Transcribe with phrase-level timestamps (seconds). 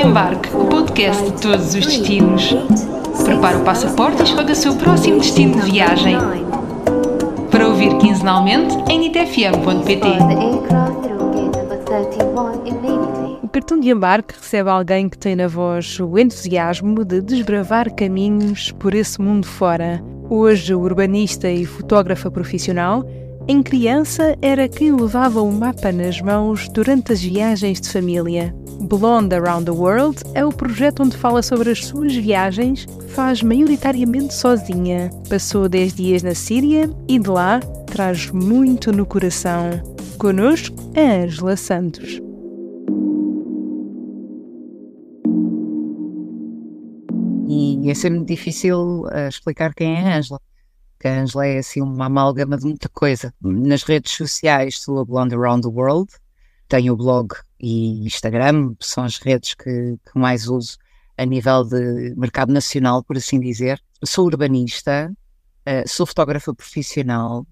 [0.00, 2.54] que embarque, o podcast de todos os destinos.
[3.22, 6.16] Prepare o passaporte e escolha o seu próximo destino de viagem.
[7.50, 10.08] Para ouvir quinzenalmente em nitfm.pt.
[13.42, 18.72] O cartão de embarque recebe alguém que tem na voz o entusiasmo de desbravar caminhos
[18.72, 20.02] por esse mundo fora.
[20.30, 23.04] Hoje, urbanista e fotógrafa profissional,
[23.50, 28.54] em criança era quem levava o mapa nas mãos durante as viagens de família.
[28.82, 33.42] Blonde Around the World é o projeto onde fala sobre as suas viagens, que faz
[33.42, 35.10] maioritariamente sozinha.
[35.28, 39.82] Passou 10 dias na Síria e de lá traz muito no coração.
[40.16, 42.20] Conosco, a Ângela Santos.
[47.48, 50.40] E é sempre difícil uh, explicar quem é a Ângela
[51.00, 53.32] que a Angela é assim uma amálgama de muita coisa.
[53.40, 56.12] Nas redes sociais sou a Blonde Around the World,
[56.68, 60.76] tenho o blog e Instagram, são as redes que, que mais uso
[61.16, 63.82] a nível de mercado nacional, por assim dizer.
[64.04, 65.10] Sou urbanista,
[65.66, 67.46] uh, sou fotógrafa profissional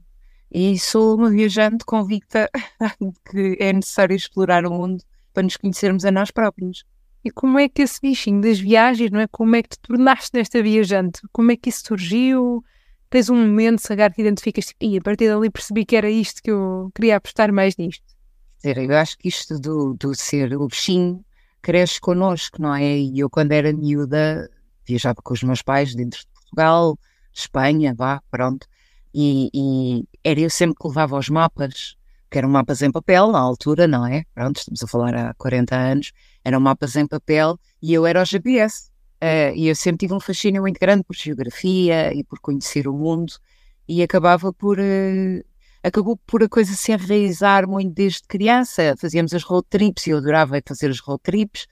[0.50, 2.50] e sou uma viajante convicta
[3.30, 6.84] que é necessário explorar o mundo para nos conhecermos a nós próprios.
[7.24, 9.26] E como é que esse bichinho das viagens, não é?
[9.26, 11.20] Como é que te tornaste nesta viajante?
[11.32, 12.62] Como é que isso surgiu?
[13.10, 16.10] Tens um momento, se calhar, que identificas, tipo, e a partir dali percebi que era
[16.10, 18.04] isto que eu queria apostar mais nisto?
[18.64, 21.24] Eu acho que isto do, do ser o bichinho
[21.62, 22.98] cresce connosco, não é?
[22.98, 24.50] E eu, quando era miúda,
[24.86, 26.98] viajava com os meus pais dentro de Portugal,
[27.32, 28.66] Espanha, vá, pronto.
[29.14, 31.96] E, e era eu sempre que levava os mapas,
[32.30, 34.24] que eram mapas em papel na altura, não é?
[34.34, 36.12] Pronto, estamos a falar há 40 anos,
[36.44, 38.90] eram mapas em papel e eu era o GPS.
[39.22, 42.92] Uh, e eu sempre tive um fascínio muito grande por geografia e por conhecer o
[42.92, 43.32] mundo
[43.88, 45.44] e acabava por uh,
[45.82, 48.94] acabou por a coisa se enraizar muito desde criança.
[48.98, 51.66] Fazíamos as road trips e eu adorava fazer as road trips.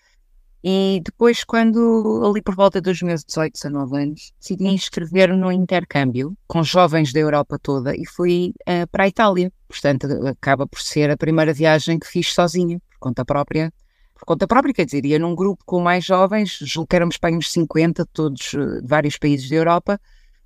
[0.64, 6.36] E depois, quando ali por volta dos meus 18, 19 anos, decidi inscrever no intercâmbio
[6.48, 9.52] com jovens da Europa toda e fui uh, para a Itália.
[9.68, 13.72] Portanto, acaba por ser a primeira viagem que fiz sozinha, por conta própria
[14.16, 17.34] por conta própria, quer dizer, ia num grupo com mais jovens, julgo que éramos para
[17.34, 20.00] uns 50, todos eh, de vários países da Europa,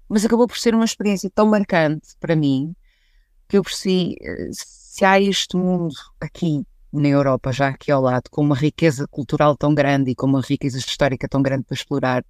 [0.08, 2.74] mas acabou por ser uma experiência tão marcante para mim
[3.48, 8.28] que eu percebi eh, se há este mundo aqui na Europa, já aqui ao lado,
[8.28, 12.24] com uma riqueza cultural tão grande e com uma riqueza histórica tão grande para explorar,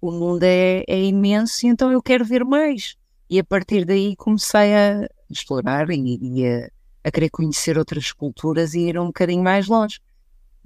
[0.00, 2.96] o mundo é, é imenso e então eu quero ver mais.
[3.28, 6.70] E a partir daí comecei a explorar e, e a,
[7.04, 10.00] a querer conhecer outras culturas e ir um bocadinho mais longe.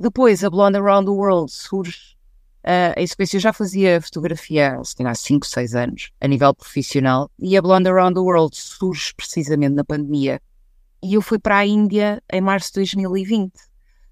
[0.00, 2.16] Depois, a Blonde Around the World surge.
[2.64, 7.54] Uh, em sequência, eu já fazia fotografia há 5, 6 anos, a nível profissional, e
[7.54, 10.40] a Blonde Around the World surge precisamente na pandemia.
[11.02, 13.52] E eu fui para a Índia em março de 2020.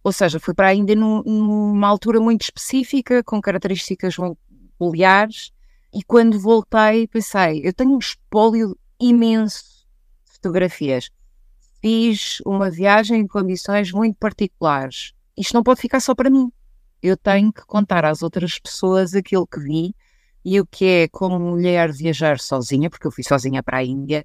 [0.04, 4.36] Ou seja, fui para a Índia num, numa altura muito específica, com características muito
[4.72, 5.52] peculiares,
[5.90, 9.64] e quando voltei, pensei: eu tenho um espólio imenso
[10.26, 11.08] de fotografias.
[11.80, 16.50] Fiz uma viagem em condições muito particulares isto não pode ficar só para mim.
[17.02, 19.94] Eu tenho que contar às outras pessoas aquilo que vi
[20.44, 24.24] e o que é como mulher viajar sozinha, porque eu fui sozinha para a Índia,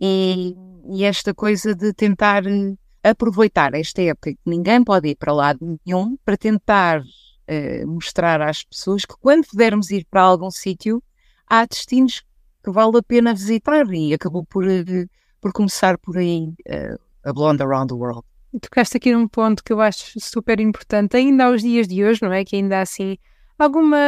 [0.00, 0.56] e,
[0.90, 5.78] e esta coisa de tentar eh, aproveitar esta época que ninguém pode ir para lado
[5.84, 11.02] nenhum para tentar uh, mostrar às pessoas que quando pudermos ir para algum sítio,
[11.46, 12.22] há destinos
[12.62, 13.86] que vale a pena visitar.
[13.92, 15.08] E acabou por, uh,
[15.40, 18.24] por começar por aí uh, a Blonde Around the World
[18.60, 22.32] tocaste aqui num ponto que eu acho super importante, ainda aos dias de hoje, não
[22.32, 22.44] é?
[22.44, 23.16] Que ainda há assim
[23.58, 23.98] alguma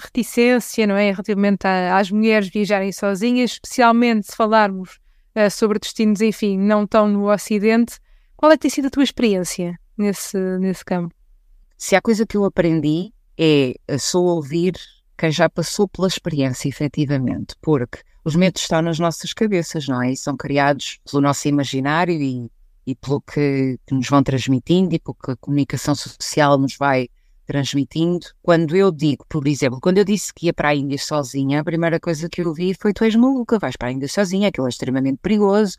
[0.00, 1.10] reticência, não é?
[1.10, 4.98] Relativamente a, às mulheres viajarem sozinhas, especialmente se falarmos
[5.36, 7.98] uh, sobre destinos, enfim, não tão no Ocidente.
[8.36, 11.14] Qual é que tem sido a tua experiência nesse, nesse campo?
[11.76, 14.74] Se há coisa que eu aprendi é só ouvir
[15.18, 20.12] quem já passou pela experiência, efetivamente, porque os medos estão nas nossas cabeças, não é?
[20.12, 22.50] E são criados pelo nosso imaginário e
[22.86, 27.08] e pelo que, que, nos vão transmitindo e pelo que a comunicação social nos vai
[27.46, 28.26] transmitindo.
[28.42, 31.64] Quando eu digo, por exemplo, quando eu disse que ia para a Índia sozinha, a
[31.64, 34.66] primeira coisa que eu ouvi foi: Tu és maluca, vais para a Índia sozinha, aquilo
[34.66, 35.76] é extremamente perigoso,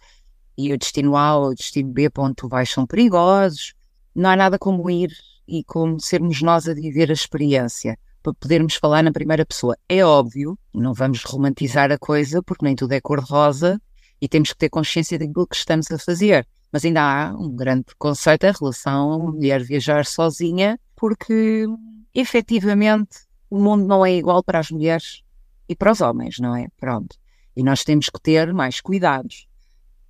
[0.57, 3.73] e o destino A ou o destino B para onde tu vais são perigosos.
[4.13, 5.11] Não há nada como ir
[5.47, 9.77] e como sermos nós a viver a experiência para podermos falar na primeira pessoa.
[9.87, 13.79] É óbvio, não vamos romantizar a coisa porque nem tudo é cor-de-rosa
[14.19, 17.85] e temos que ter consciência daquilo que estamos a fazer mas ainda há um grande
[17.85, 21.65] preconceito em relação a uma mulher viajar sozinha, porque
[22.13, 23.19] efetivamente
[23.49, 25.23] o mundo não é igual para as mulheres
[25.69, 26.67] e para os homens, não é?
[26.75, 27.15] Pronto.
[27.55, 29.47] E nós temos que ter mais cuidados.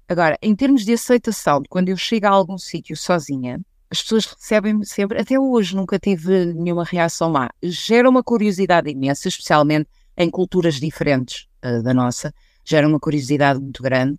[0.10, 4.88] Agora, em termos de aceitação, quando eu chego a algum sítio sozinha, as pessoas recebem-me
[4.88, 7.48] sempre, até hoje nunca tive nenhuma reação má.
[7.62, 12.34] Gera uma curiosidade imensa, especialmente em culturas diferentes uh, da nossa,
[12.64, 14.18] gera uma curiosidade muito grande.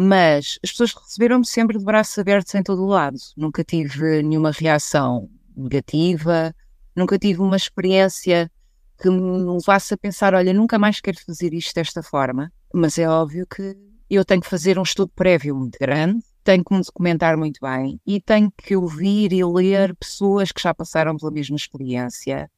[0.00, 3.16] Mas as pessoas receberam-me sempre de braços abertos em todo o lado.
[3.36, 6.54] Nunca tive nenhuma reação negativa,
[6.94, 8.48] nunca tive uma experiência
[8.96, 12.52] que me levasse a pensar: olha, nunca mais quero fazer isto desta forma.
[12.72, 13.76] Mas é óbvio que
[14.08, 18.00] eu tenho que fazer um estudo prévio muito grande, tenho que me documentar muito bem
[18.06, 22.48] e tenho que ouvir e ler pessoas que já passaram pela mesma experiência,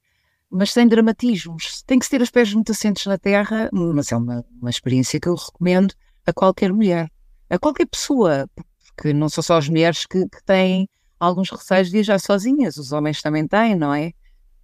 [0.51, 1.83] mas sem dramatismos.
[1.87, 5.19] Tem que se ter os pés muito assentes na terra, mas é uma, uma experiência
[5.19, 5.95] que eu recomendo
[6.27, 7.11] a qualquer mulher,
[7.51, 8.49] a qualquer pessoa,
[8.95, 10.89] porque não são só as mulheres que, que têm
[11.19, 14.13] alguns receios de viajar sozinhas, os homens também têm, não é?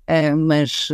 [0.08, 0.88] Uh, mas,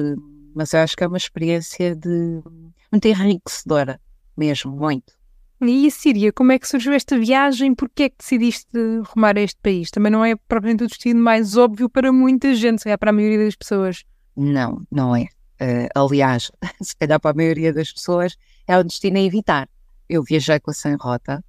[0.54, 2.42] mas eu acho que é uma experiência de
[2.90, 4.00] muito enriquecedora,
[4.36, 5.12] mesmo, muito.
[5.60, 7.72] E a Síria, como é que surgiu esta viagem?
[7.72, 8.66] Porquê é que decidiste
[9.14, 9.92] rumar a este país?
[9.92, 13.12] Também não é propriamente o destino mais óbvio para muita gente, se calhar para a
[13.12, 14.02] maioria das pessoas.
[14.36, 15.28] Não, não é.
[15.60, 16.50] Uh, aliás,
[16.82, 18.36] se calhar para a maioria das pessoas
[18.66, 19.68] é um destino a evitar.
[20.08, 21.44] Eu viajei com a Sem Rota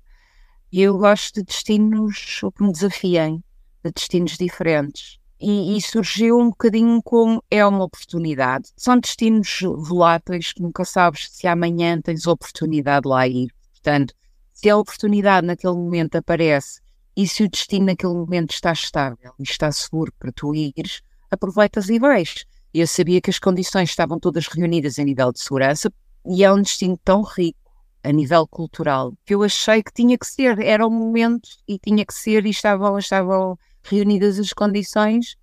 [0.74, 3.44] e eu gosto de destinos que me desafiem,
[3.86, 5.20] de destinos diferentes.
[5.40, 8.70] E, e, surgiu um bocadinho como é uma oportunidade.
[8.76, 13.54] São destinos voláteis que nunca sabes se amanhã tens oportunidade de lá ir.
[13.72, 14.16] Portanto,
[14.52, 16.82] se a oportunidade naquele momento aparece
[17.16, 21.88] e se o destino naquele momento está estável e está seguro para tu ires, aproveitas
[21.88, 22.46] e vais.
[22.74, 25.94] Eu sabia que as condições estavam todas reunidas a nível de segurança
[26.26, 27.63] e é um destino tão rico
[28.04, 32.06] a nível cultural que eu achei que tinha que ser, era o momento e tinha
[32.06, 35.36] que ser e estavam, estavam reunidas as condições.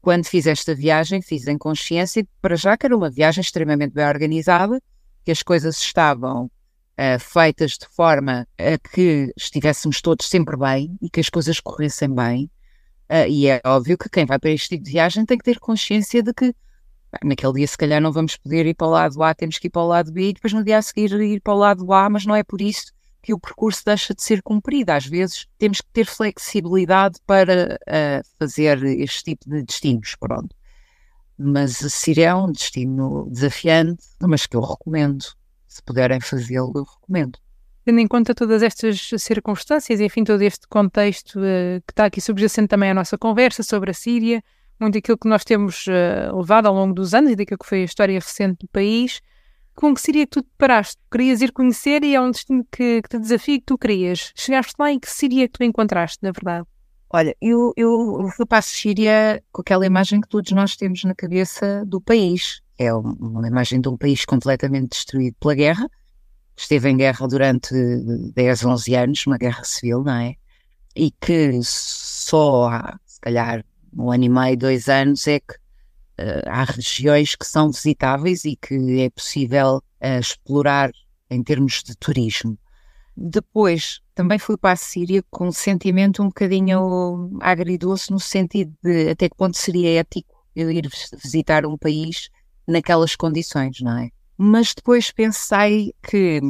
[0.00, 4.06] Quando fiz esta viagem, fiz em consciência para já que era uma viagem extremamente bem
[4.06, 4.80] organizada,
[5.24, 11.10] que as coisas estavam uh, feitas de forma a que estivéssemos todos sempre bem e
[11.10, 12.50] que as coisas corressem bem.
[13.10, 15.58] Uh, e é óbvio que quem vai para este tipo de viagem tem que ter
[15.58, 16.54] consciência de que
[17.22, 19.70] naquele dia se calhar não vamos poder ir para o lado A, temos que ir
[19.70, 22.08] para o lado B e depois no dia a seguir ir para o lado A,
[22.08, 24.90] mas não é por isso que o percurso deixa de ser cumprido.
[24.90, 30.54] Às vezes temos que ter flexibilidade para uh, fazer este tipo de destinos, pronto.
[31.36, 35.24] Mas Síria é um destino desafiante, mas que eu recomendo
[35.66, 37.38] se puderem fazê-lo, eu recomendo.
[37.84, 42.68] Tendo em conta todas estas circunstâncias, enfim, todo este contexto uh, que está aqui subjacente
[42.68, 44.42] também à nossa conversa sobre a Síria,
[44.80, 47.82] muito aquilo que nós temos uh, levado ao longo dos anos e daquilo que foi
[47.82, 49.20] a história recente do país,
[49.74, 50.96] com que Síria que tu te paraste?
[51.10, 54.32] Querias ir conhecer e é um destino que, que te desafia que tu querias.
[54.34, 56.66] Chegaste lá e que Síria que tu encontraste, na verdade?
[57.10, 62.00] Olha, eu, eu fui Síria com aquela imagem que todos nós temos na cabeça do
[62.00, 65.90] país, é uma imagem de um país completamente destruído pela guerra,
[66.56, 67.72] esteve em guerra durante
[68.34, 70.34] 10, 11 anos, uma guerra civil, não é?
[70.94, 73.64] E que só há, se calhar,
[73.96, 78.56] um ano e meio, dois anos é que uh, há regiões que são visitáveis e
[78.56, 80.90] que é possível uh, explorar
[81.30, 82.58] em termos de turismo.
[83.16, 89.10] Depois, também fui para a Síria com um sentimento um bocadinho agridoce, no sentido de
[89.10, 90.88] até que ponto seria ético eu ir
[91.20, 92.28] visitar um país
[92.66, 94.10] naquelas condições, não é?
[94.36, 96.40] Mas depois pensei que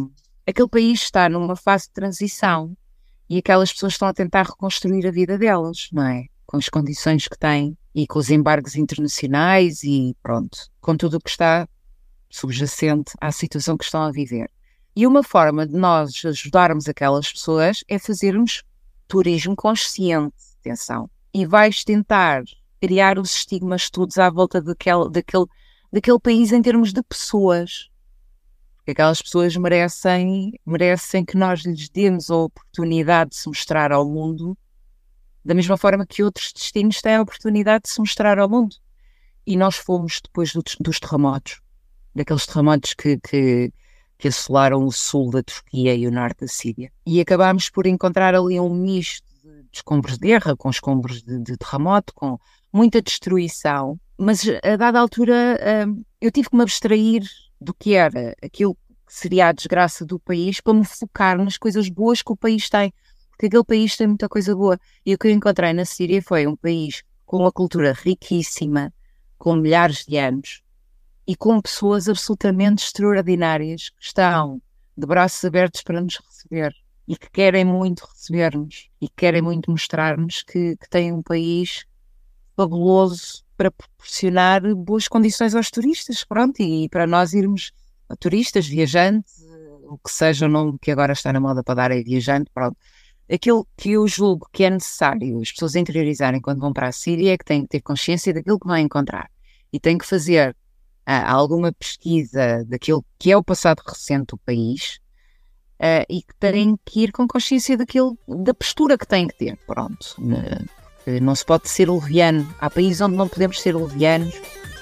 [0.46, 2.76] aquele país está numa fase de transição
[3.30, 6.26] e aquelas pessoas estão a tentar reconstruir a vida delas, não é?
[6.48, 11.20] Com as condições que têm e com os embargos internacionais e pronto, com tudo o
[11.20, 11.68] que está
[12.28, 14.50] subjacente à situação que estão a viver.
[14.96, 18.64] E uma forma de nós ajudarmos aquelas pessoas é fazermos
[19.06, 21.08] turismo consciente, atenção.
[21.32, 22.42] E vais tentar
[22.80, 25.46] criar os estigmas todos à volta daquele, daquele
[25.92, 27.90] daquele país em termos de pessoas.
[28.76, 34.08] Porque aquelas pessoas merecem, merecem que nós lhes demos a oportunidade de se mostrar ao
[34.08, 34.56] mundo
[35.48, 38.76] da mesma forma que outros destinos têm a oportunidade de se mostrar ao mundo.
[39.46, 41.62] E nós fomos depois do, dos terremotos,
[42.14, 43.72] daqueles terremotos que, que,
[44.18, 46.92] que assolaram o sul da Turquia e o norte da Síria.
[47.06, 51.56] E acabámos por encontrar ali um misto de escombros de guerra, com escombros de, de
[51.56, 52.38] terremoto, com
[52.70, 57.22] muita destruição, mas a dada altura hum, eu tive que me abstrair
[57.58, 61.88] do que era aquilo que seria a desgraça do país para me focar nas coisas
[61.88, 62.92] boas que o país tem,
[63.38, 64.76] porque aquele país tem muita coisa boa.
[65.06, 68.92] E o que eu encontrei na Síria foi um país com uma cultura riquíssima,
[69.38, 70.60] com milhares de anos
[71.24, 74.60] e com pessoas absolutamente extraordinárias que estão
[74.96, 76.74] de braços abertos para nos receber
[77.06, 81.84] e que querem muito receber-nos e que querem muito mostrar-nos que, que têm um país
[82.56, 87.70] fabuloso para proporcionar boas condições aos turistas, pronto, e para nós irmos
[88.18, 89.46] turistas, viajantes,
[89.84, 92.76] o que seja o nome que agora está na moda para dar é viajante, pronto.
[93.30, 97.34] Aquilo que eu julgo que é necessário as pessoas interiorizarem quando vão para a Síria
[97.34, 99.30] é que têm que ter consciência daquilo que vão encontrar
[99.72, 100.56] e têm que fazer
[101.08, 105.00] uh, alguma pesquisa daquilo que é o passado recente do país
[105.80, 109.58] uh, e que têm que ir com consciência daquilo, da postura que têm que ter.
[109.66, 110.16] Pronto.
[110.18, 112.46] Uh, não se pode ser leviano.
[112.60, 114.34] Há países onde não podemos ser levianos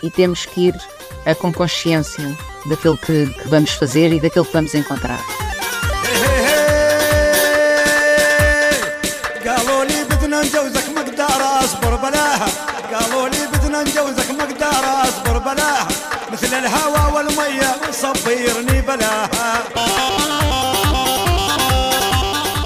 [0.02, 2.24] e temos que ir uh, com consciência
[2.68, 5.20] daquilo que, que vamos fazer e daquilo que vamos encontrar.
[10.95, 12.47] نجوزك مقدار اصبر بلاها
[12.93, 15.87] قالوا لي بدنا نجوزك مقدار اصبر بلاها
[16.31, 19.63] مثل الهوى والمية صبيرني بلاها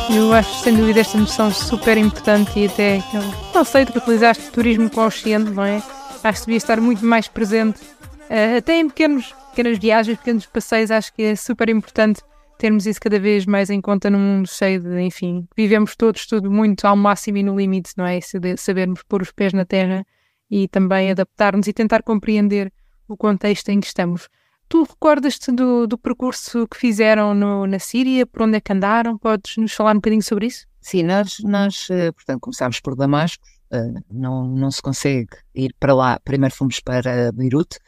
[0.07, 4.49] Eu acho, sem dúvida, esta noção super importante e até aquele conceito que utilizaste de
[4.51, 5.81] turismo consciente, não é?
[6.23, 10.89] Acho que devia estar muito mais presente, uh, até em pequenos, pequenas viagens, pequenos passeios,
[10.89, 12.21] acho que é super importante
[12.60, 16.50] termos isso cada vez mais em conta num mundo cheio de, enfim, vivemos todos tudo
[16.50, 18.20] muito ao máximo e no limite, não é?
[18.58, 20.06] Sabermos pôr os pés na terra
[20.50, 22.70] e também adaptar-nos e tentar compreender
[23.08, 24.28] o contexto em que estamos.
[24.68, 28.26] Tu recordas-te do, do, percurso que fizeram no, na Síria?
[28.26, 29.16] Por onde é que andaram?
[29.16, 30.66] Podes nos falar um bocadinho sobre isso?
[30.82, 35.94] Sim, nós, nós eh, portanto, começámos por Damasco, eh, não, não se consegue ir para
[35.94, 36.20] lá.
[36.22, 37.78] Primeiro fomos para Beirute,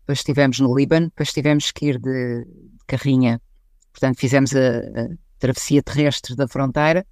[0.00, 3.40] depois estivemos no Líbano, depois tivemos que ir de, de carrinha.
[3.92, 7.06] Portanto, fizemos a, a, travessia terrestre da fronteira,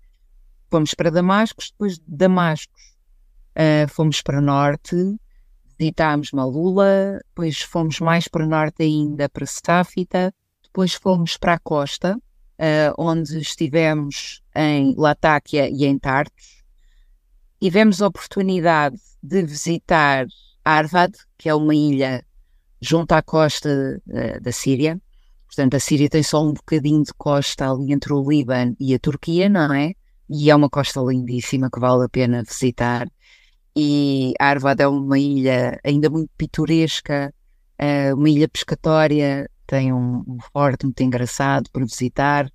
[0.70, 2.72] fomos para Damasco, depois de Damasco
[3.58, 4.96] uh, fomos para Norte,
[5.78, 12.16] visitámos Malula, depois fomos mais para norte ainda, para Safita, depois fomos para a costa,
[12.16, 16.62] uh, onde estivemos em Latáquia e em Tartus.
[17.60, 20.26] Tivemos a oportunidade de visitar
[20.64, 22.24] Arvad, que é uma ilha
[22.80, 25.00] junto à costa uh, da Síria.
[25.48, 28.98] Portanto, a Síria tem só um bocadinho de costa ali entre o Líbano e a
[29.00, 29.94] Turquia, não é?
[30.30, 33.08] E é uma costa lindíssima que vale a pena visitar
[33.80, 37.32] e Arvad é uma ilha ainda muito pitoresca,
[37.80, 42.50] uh, uma ilha pescatória, tem um, forte muito engraçado para visitar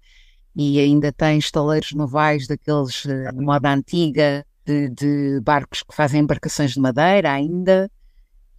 [0.53, 6.19] e ainda tem estaleiros navais daqueles uh, de moda antiga, de, de, barcos que fazem
[6.19, 7.89] embarcações de madeira ainda.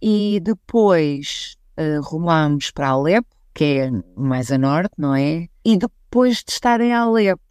[0.01, 5.47] E depois uh, para Alepo, que é mais a norte, não é?
[5.63, 7.41] E depois de estar em Alepo,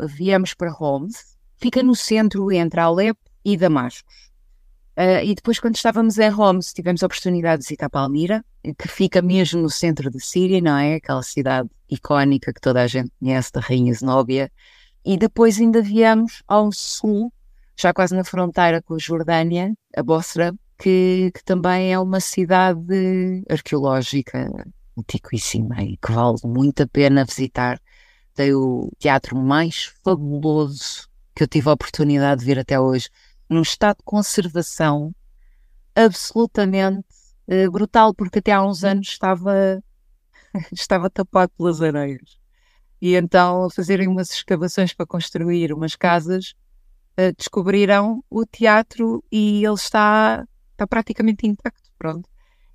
[0.00, 4.30] viemos para Homs, fica no centro entre Alepo e Damascus.
[4.96, 8.44] Uh, e depois, quando estávamos em Homs, tivemos a oportunidade de visitar Palmira,
[8.78, 10.94] que fica mesmo no centro da Síria, não é?
[10.94, 14.50] Aquela cidade icónica que toda a gente conhece, da Rainha Zenóbia.
[15.04, 17.32] E depois ainda viemos ao sul,
[17.78, 23.44] já quase na fronteira com a Jordânia, a Bosra, que, que também é uma cidade
[23.48, 24.50] arqueológica
[24.98, 27.80] antiquíssima e que vale muito a pena visitar.
[28.34, 33.08] Tem o teatro mais fabuloso que eu tive a oportunidade de ver até hoje
[33.48, 35.14] num estado de conservação
[35.94, 37.04] absolutamente
[37.48, 39.82] uh, brutal, porque até há uns anos estava,
[40.72, 42.38] estava tapado pelas areias.
[43.00, 46.54] E então, a fazerem umas escavações para construir umas casas,
[47.18, 52.28] uh, descobriram o teatro e ele está, está praticamente intacto, pronto.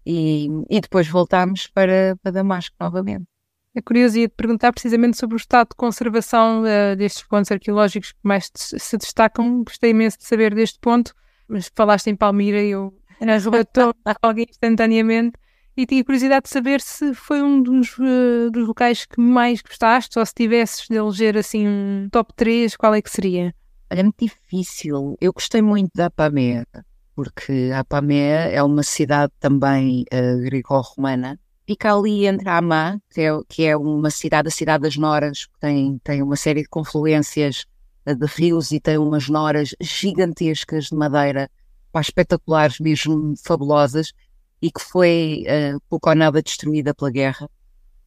[0.05, 3.25] E, e depois voltámos para, para Damasco novamente.
[3.73, 8.19] É curioso ia perguntar precisamente sobre o estado de conservação uh, destes pontos arqueológicos que
[8.23, 9.63] mais se destacam.
[9.63, 11.13] Gostei imenso de saber deste ponto,
[11.45, 15.33] mas falaste em Palmira e eu arrebatou alguém instantaneamente.
[15.75, 20.17] E tinha curiosidade de saber se foi um dos, uh, dos locais que mais gostaste,
[20.17, 23.53] ou se tivesses de eleger assim um top 3, qual é que seria?
[23.91, 25.17] Olha, é muito difícil.
[25.19, 26.65] Eu gostei muito da Apamea,
[27.15, 33.65] porque Apamea é uma cidade também uh, greco-romana fica ali entre Amã, que é, que
[33.65, 37.65] é uma cidade, a cidade das Noras, que tem, tem uma série de confluências
[38.05, 41.49] eh, de rios e tem umas noras gigantescas de madeira,
[41.91, 44.13] pá, espetaculares, mesmo fabulosas,
[44.61, 47.49] e que foi uh, pouco ou nada destruída pela guerra.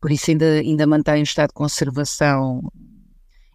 [0.01, 2.63] Por isso ainda, ainda mantém um estado de conservação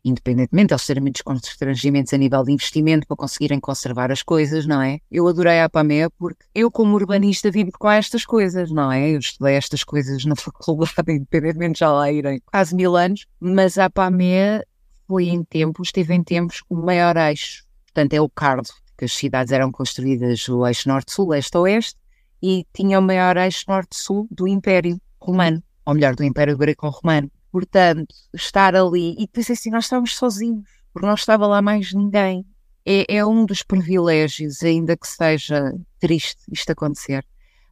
[0.04, 4.82] independentemente eles terem muitos constrangimentos a nível de investimento para conseguirem conservar as coisas, não
[4.82, 5.00] é?
[5.10, 9.12] Eu adorei a APAME porque eu, como urbanista, vivo com estas coisas, não é?
[9.12, 13.86] Eu estudei estas coisas na faculdade, independentemente já lá irem quase mil anos, mas a
[13.86, 14.64] APAME
[15.08, 19.14] foi em tempos, esteve em tempos o maior eixo, portanto é o cardo, que as
[19.14, 22.00] cidades eram construídas o eixo norte-sul, leste-oeste,
[22.42, 27.32] e tinha o maior eixo norte-sul do Império Romano, ou melhor, do Império Greco-Romano.
[27.54, 32.44] Portanto, estar ali e depois assim, nós estávamos sozinhos, porque não estava lá mais ninguém.
[32.84, 37.24] É, é um dos privilégios, ainda que seja triste isto acontecer,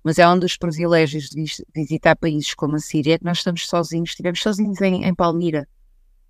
[0.04, 1.44] mas é um dos privilégios de
[1.76, 5.68] visitar países como a Síria, que nós estamos sozinhos, estivemos sozinhos em, em Palmira,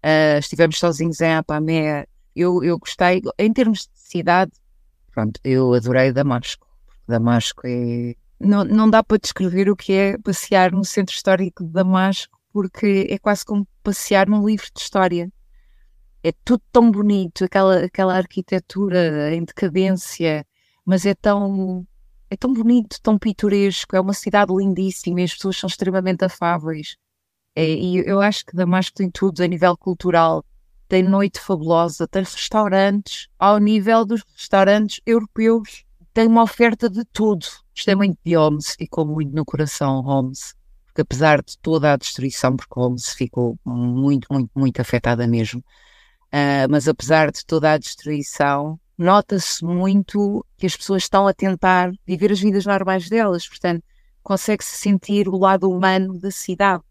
[0.01, 4.53] uh, estivemos sozinhos em Apamé, Eu, eu gostei, em termos de cidade,
[5.12, 6.65] pronto, eu adorei Damasco.
[7.05, 8.15] Damasco é.
[8.39, 13.08] Não, não dá para descrever o que é passear no centro histórico de Damasco, porque
[13.10, 15.31] é quase como passear num livro de história.
[16.24, 20.46] É tudo tão bonito, aquela, aquela arquitetura em decadência,
[20.86, 21.86] mas é tão,
[22.29, 23.96] é tão bonito, tão pitoresco.
[23.96, 26.96] É uma cidade lindíssima e as pessoas são extremamente afáveis.
[27.55, 30.46] É, e eu acho que Damasco tem tudo a nível cultural.
[30.88, 35.86] Tem noite fabulosa, tem restaurantes ao nível dos restaurantes europeus.
[36.13, 37.46] Tem uma oferta de tudo.
[37.75, 40.53] Gostei muito de Homs, ficou muito no coração Homs.
[40.92, 45.64] Porque apesar de toda a destruição, porque Homs ficou muito, muito, muito afetada mesmo.
[46.28, 51.92] Uh, mas apesar de toda a destruição, nota-se muito que as pessoas estão a tentar
[52.06, 53.48] viver as vidas normais delas.
[53.48, 53.84] Portanto,
[54.22, 56.84] consegue-se sentir o lado humano da cidade.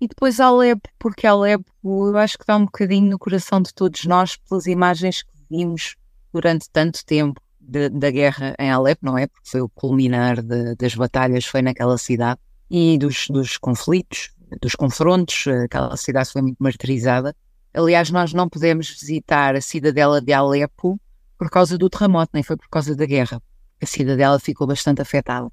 [0.00, 4.04] E depois Alepo, porque Alepo eu acho que dá um bocadinho no coração de todos
[4.04, 5.94] nós pelas imagens que vimos
[6.32, 9.28] durante tanto tempo de, da guerra em Alepo, não é?
[9.28, 14.30] Porque foi o culminar de, das batalhas, foi naquela cidade, e dos, dos conflitos,
[14.60, 17.34] dos confrontos, aquela cidade foi muito martirizada.
[17.72, 21.00] Aliás, nós não podemos visitar a cidadela de Alepo
[21.36, 23.42] por causa do terremoto, nem foi por causa da guerra.
[23.82, 25.50] A cidadela ficou bastante afetada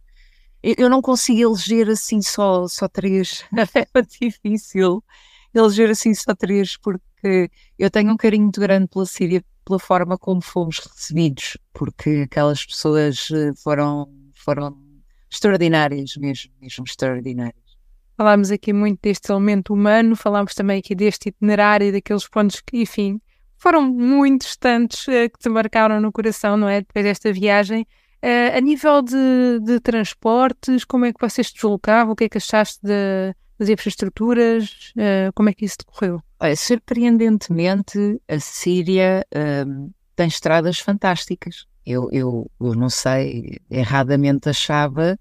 [0.63, 3.43] eu não consigo eleger assim só, só três,
[3.75, 5.03] é difícil
[5.53, 10.17] eleger assim só três, porque eu tenho um carinho muito grande pela Síria, pela forma
[10.17, 14.77] como fomos recebidos, porque aquelas pessoas eh, foram, foram
[15.31, 17.55] extraordinárias, mesmo, mesmo extraordinárias.
[18.17, 23.19] Falámos aqui muito deste elemento humano, falámos também aqui deste itinerário, daqueles pontos que, enfim,
[23.57, 26.81] foram muitos tantos uh, que te marcaram no coração, não é?
[26.81, 27.87] Depois desta viagem.
[28.23, 32.13] Uh, a nível de, de, transportes, como é que vocês se deslocavam?
[32.13, 34.93] O que é que achaste de, das infraestruturas?
[34.97, 36.21] Uh, como é que isso decorreu?
[36.39, 39.25] Olha, surpreendentemente, a Síria
[40.15, 41.67] tem estradas fantásticas.
[41.85, 45.17] Eu, eu, eu não sei, erradamente achava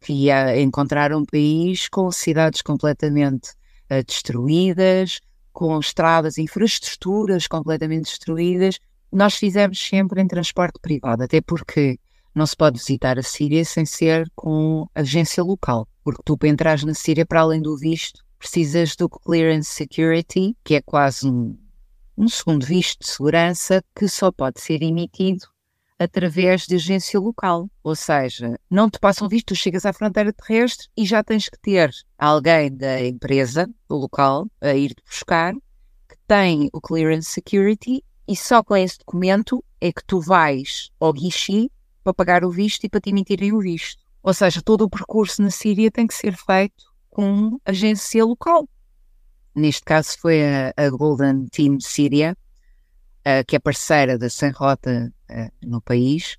[0.00, 3.50] que ia encontrar um país com cidades completamente
[3.90, 5.20] uh, destruídas,
[5.52, 8.78] com estradas, infraestruturas completamente destruídas.
[9.10, 11.98] Nós fizemos sempre em transporte privado, até porque
[12.34, 16.82] não se pode visitar a Síria sem ser com agência local, porque tu para entrar
[16.84, 21.56] na Síria, para além do visto, precisas do Clearance Security, que é quase um,
[22.18, 25.46] um segundo visto de segurança que só pode ser emitido
[26.04, 27.68] através de agência local.
[27.82, 31.58] Ou seja, não te passam visto, tu chegas à fronteira terrestre e já tens que
[31.58, 35.52] ter alguém da empresa, do local, a ir-te buscar,
[36.08, 41.12] que tem o Clearance Security e só com esse documento é que tu vais ao
[41.12, 41.70] guichê
[42.02, 44.02] para pagar o visto e para te emitirem o visto.
[44.22, 48.68] Ou seja, todo o percurso na Síria tem que ser feito com agência local.
[49.54, 52.36] Neste caso foi a, a Golden Team Síria,
[53.26, 56.36] uh, que é parceira da Sem Rota uh, no país,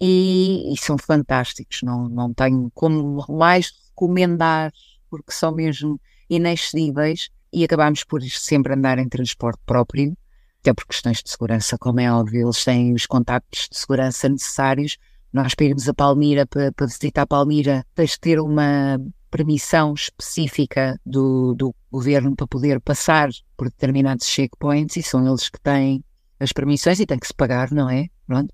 [0.00, 1.80] e, e, são fantásticos.
[1.82, 4.72] Não, não tenho como mais recomendar,
[5.08, 10.16] porque são mesmo inexcedíveis, e acabamos por sempre andar em transporte próprio
[10.62, 14.96] até por questões de segurança, como é óbvio, eles têm os contactos de segurança necessários.
[15.32, 18.96] Nós para irmos a Palmira, para, para visitar Palmira, tens de ter uma
[19.28, 25.58] permissão específica do, do governo para poder passar por determinados checkpoints e são eles que
[25.60, 26.04] têm
[26.42, 28.08] as permissões e tem que se pagar, não é?
[28.26, 28.52] Pronto.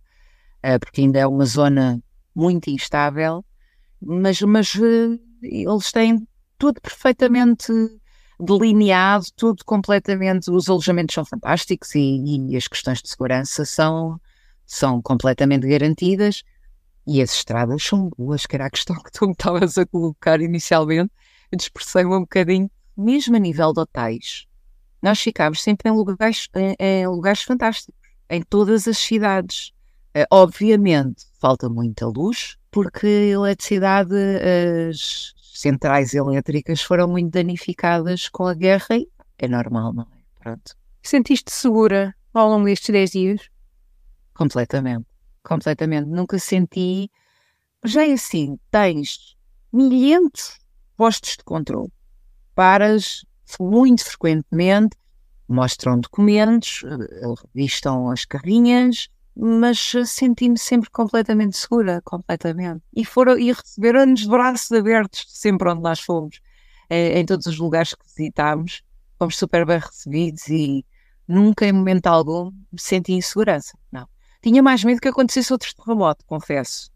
[0.64, 2.03] Uh, porque ainda é uma zona
[2.35, 3.44] muito instável,
[4.01, 6.27] mas, mas uh, eles têm
[6.59, 7.72] tudo perfeitamente
[8.38, 10.51] delineado, tudo completamente.
[10.51, 14.20] Os alojamentos são fantásticos e, e as questões de segurança são,
[14.66, 16.42] são completamente garantidas.
[17.07, 20.40] E as estradas são boas, que era a questão que tu me estavas a colocar
[20.40, 21.11] inicialmente.
[21.51, 24.48] Eu dispersei-me um bocadinho, mesmo a nível de hotéis.
[25.03, 27.95] Nós ficámos sempre em lugares, em, em lugares fantásticos,
[28.29, 29.73] em todas as cidades.
[30.17, 34.15] Uh, obviamente, falta muita luz, porque a eletricidade,
[34.91, 39.09] as, centrais elétricas foram muito danificadas com a guerra e
[39.39, 40.19] é normal, não é?
[40.39, 40.77] Pronto.
[41.03, 43.51] Sentiste segura ao longo destes 10 dias?
[44.35, 45.07] Completamente,
[45.43, 46.09] completamente.
[46.09, 47.11] Nunca senti.
[47.85, 49.37] Já é assim, tens
[49.73, 50.59] milhares
[50.97, 51.91] postos de controle.
[52.55, 53.25] Paras
[53.61, 54.97] muito frequentemente,
[55.49, 62.83] mostram documentos, eh, revistam as carrinhas, mas senti-me sempre completamente segura, completamente.
[62.95, 66.41] E, foram, e receberam-nos braços abertos sempre onde nós fomos,
[66.91, 68.83] em, em todos os lugares que visitámos.
[69.19, 70.85] Fomos super bem recebidos e
[71.27, 73.79] nunca, em momento algum, me senti insegurança.
[73.93, 74.09] Não.
[74.43, 76.91] Tinha mais medo que acontecesse outro terremoto, confesso.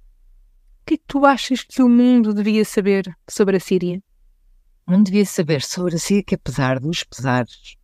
[0.82, 4.02] O que é que tu achas que o mundo devia saber sobre a Síria?
[4.86, 7.76] Não devia saber sobre a Síria que, apesar dos pesares,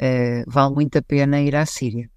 [0.00, 2.10] uh, vale muito a pena ir à Síria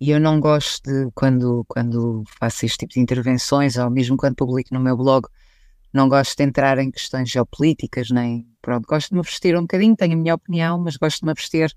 [0.00, 4.36] E eu não gosto de, quando, quando faço este tipo de intervenções, ou mesmo quando
[4.36, 5.26] publico no meu blog,
[5.92, 8.46] não gosto de entrar em questões geopolíticas, nem.
[8.62, 11.32] Pronto, gosto de me abster um bocadinho, tenho a minha opinião, mas gosto de me
[11.32, 11.72] abster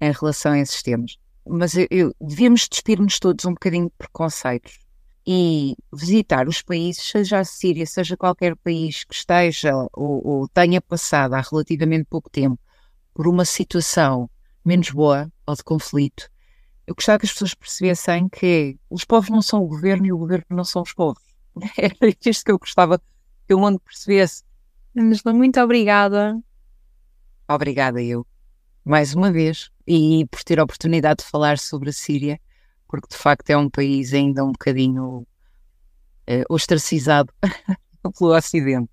[0.00, 1.16] em relação a esses temas.
[1.46, 4.83] Mas eu, eu devíamos despir-nos todos um bocadinho de preconceitos
[5.26, 10.80] e visitar os países, seja a Síria, seja qualquer país que esteja ou, ou tenha
[10.80, 12.58] passado há relativamente pouco tempo
[13.14, 14.28] por uma situação
[14.64, 16.28] menos boa ou de conflito,
[16.86, 20.18] eu gostava que as pessoas percebessem que os povos não são o governo e o
[20.18, 21.22] governo não são os povos.
[21.78, 23.00] Era isto que eu gostava
[23.46, 24.42] que o mundo percebesse.
[24.96, 26.38] Angela, muito obrigada.
[27.48, 28.26] Obrigada eu,
[28.84, 32.40] mais uma vez, e por ter a oportunidade de falar sobre a Síria,
[32.94, 35.26] porque de facto é um país ainda um bocadinho
[36.28, 37.32] uh, ostracizado
[38.16, 38.92] pelo Ocidente.